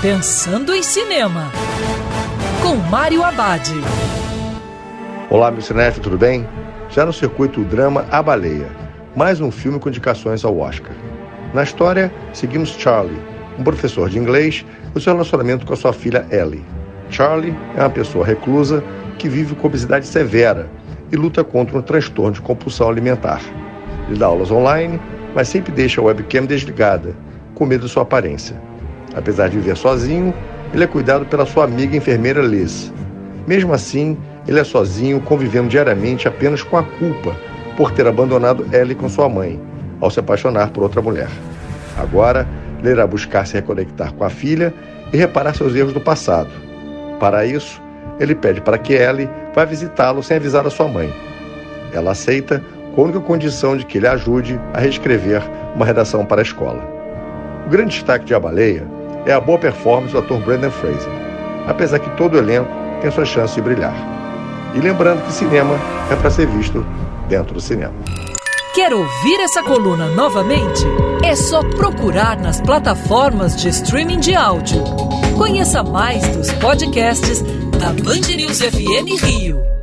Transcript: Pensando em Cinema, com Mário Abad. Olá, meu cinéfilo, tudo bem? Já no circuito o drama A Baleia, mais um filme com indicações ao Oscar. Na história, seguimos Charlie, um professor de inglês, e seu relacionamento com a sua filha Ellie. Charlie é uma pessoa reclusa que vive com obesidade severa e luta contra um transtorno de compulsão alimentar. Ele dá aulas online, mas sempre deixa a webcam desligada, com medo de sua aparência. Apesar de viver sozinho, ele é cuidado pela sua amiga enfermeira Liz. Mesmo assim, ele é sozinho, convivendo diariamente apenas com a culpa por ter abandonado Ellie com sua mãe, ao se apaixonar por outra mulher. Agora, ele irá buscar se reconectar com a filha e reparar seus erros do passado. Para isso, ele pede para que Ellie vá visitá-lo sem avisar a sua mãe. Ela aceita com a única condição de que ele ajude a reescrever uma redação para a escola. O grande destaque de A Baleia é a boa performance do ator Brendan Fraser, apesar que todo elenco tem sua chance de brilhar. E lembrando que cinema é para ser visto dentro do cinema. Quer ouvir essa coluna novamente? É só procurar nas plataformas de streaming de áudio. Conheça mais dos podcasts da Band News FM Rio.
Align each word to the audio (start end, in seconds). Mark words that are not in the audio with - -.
Pensando 0.00 0.72
em 0.72 0.80
Cinema, 0.80 1.50
com 2.62 2.76
Mário 2.88 3.24
Abad. 3.24 3.68
Olá, 5.28 5.50
meu 5.50 5.60
cinéfilo, 5.60 6.04
tudo 6.04 6.16
bem? 6.16 6.46
Já 6.88 7.04
no 7.04 7.12
circuito 7.12 7.62
o 7.62 7.64
drama 7.64 8.06
A 8.08 8.22
Baleia, 8.22 8.68
mais 9.16 9.40
um 9.40 9.50
filme 9.50 9.80
com 9.80 9.88
indicações 9.88 10.44
ao 10.44 10.56
Oscar. 10.56 10.92
Na 11.52 11.64
história, 11.64 12.12
seguimos 12.32 12.68
Charlie, 12.78 13.20
um 13.58 13.64
professor 13.64 14.08
de 14.08 14.20
inglês, 14.20 14.64
e 14.94 15.00
seu 15.00 15.14
relacionamento 15.14 15.66
com 15.66 15.72
a 15.72 15.76
sua 15.76 15.92
filha 15.92 16.24
Ellie. 16.30 16.64
Charlie 17.10 17.56
é 17.76 17.80
uma 17.80 17.90
pessoa 17.90 18.24
reclusa 18.24 18.84
que 19.18 19.28
vive 19.28 19.56
com 19.56 19.66
obesidade 19.66 20.06
severa 20.06 20.70
e 21.10 21.16
luta 21.16 21.42
contra 21.42 21.76
um 21.76 21.82
transtorno 21.82 22.34
de 22.34 22.40
compulsão 22.40 22.88
alimentar. 22.88 23.40
Ele 24.08 24.16
dá 24.16 24.26
aulas 24.26 24.52
online, 24.52 25.00
mas 25.34 25.48
sempre 25.48 25.72
deixa 25.72 26.00
a 26.00 26.04
webcam 26.04 26.46
desligada, 26.46 27.16
com 27.52 27.66
medo 27.66 27.86
de 27.86 27.92
sua 27.92 28.04
aparência. 28.04 28.68
Apesar 29.18 29.48
de 29.48 29.58
viver 29.58 29.76
sozinho, 29.76 30.32
ele 30.72 30.84
é 30.84 30.86
cuidado 30.86 31.26
pela 31.26 31.44
sua 31.44 31.64
amiga 31.64 31.96
enfermeira 31.96 32.40
Liz. 32.40 32.92
Mesmo 33.48 33.72
assim, 33.72 34.16
ele 34.46 34.60
é 34.60 34.64
sozinho, 34.64 35.20
convivendo 35.20 35.68
diariamente 35.68 36.28
apenas 36.28 36.62
com 36.62 36.76
a 36.76 36.84
culpa 36.84 37.36
por 37.76 37.90
ter 37.90 38.06
abandonado 38.06 38.64
Ellie 38.72 38.94
com 38.94 39.08
sua 39.08 39.28
mãe, 39.28 39.60
ao 40.00 40.08
se 40.08 40.20
apaixonar 40.20 40.70
por 40.70 40.84
outra 40.84 41.02
mulher. 41.02 41.28
Agora, 41.96 42.46
ele 42.78 42.90
irá 42.90 43.06
buscar 43.06 43.44
se 43.44 43.54
reconectar 43.54 44.12
com 44.14 44.22
a 44.22 44.30
filha 44.30 44.72
e 45.12 45.16
reparar 45.16 45.54
seus 45.54 45.74
erros 45.74 45.92
do 45.92 46.00
passado. 46.00 46.50
Para 47.18 47.44
isso, 47.44 47.82
ele 48.20 48.36
pede 48.36 48.60
para 48.60 48.78
que 48.78 48.92
Ellie 48.92 49.28
vá 49.52 49.64
visitá-lo 49.64 50.22
sem 50.22 50.36
avisar 50.36 50.64
a 50.64 50.70
sua 50.70 50.86
mãe. 50.86 51.12
Ela 51.92 52.12
aceita 52.12 52.62
com 52.94 53.02
a 53.02 53.04
única 53.04 53.20
condição 53.20 53.76
de 53.76 53.84
que 53.84 53.98
ele 53.98 54.06
ajude 54.06 54.60
a 54.72 54.78
reescrever 54.78 55.42
uma 55.74 55.84
redação 55.84 56.24
para 56.24 56.40
a 56.40 56.42
escola. 56.42 56.86
O 57.66 57.70
grande 57.70 57.90
destaque 57.90 58.24
de 58.24 58.34
A 58.34 58.40
Baleia 58.40 58.97
é 59.28 59.34
a 59.34 59.40
boa 59.40 59.58
performance 59.58 60.12
do 60.12 60.18
ator 60.18 60.40
Brendan 60.40 60.70
Fraser, 60.70 61.12
apesar 61.66 61.98
que 61.98 62.08
todo 62.16 62.38
elenco 62.38 62.70
tem 63.02 63.10
sua 63.10 63.26
chance 63.26 63.54
de 63.54 63.60
brilhar. 63.60 63.94
E 64.74 64.80
lembrando 64.80 65.22
que 65.24 65.32
cinema 65.32 65.78
é 66.10 66.16
para 66.16 66.30
ser 66.30 66.46
visto 66.46 66.84
dentro 67.28 67.54
do 67.54 67.60
cinema. 67.60 67.92
Quer 68.74 68.92
ouvir 68.94 69.40
essa 69.40 69.62
coluna 69.62 70.06
novamente? 70.08 70.82
É 71.22 71.36
só 71.36 71.62
procurar 71.62 72.38
nas 72.38 72.60
plataformas 72.60 73.54
de 73.56 73.68
streaming 73.68 74.20
de 74.20 74.34
áudio. 74.34 74.82
Conheça 75.36 75.82
mais 75.82 76.26
dos 76.28 76.50
podcasts 76.54 77.42
da 77.78 77.88
Band 78.02 78.34
News 78.34 78.60
FM 78.60 79.22
Rio. 79.22 79.77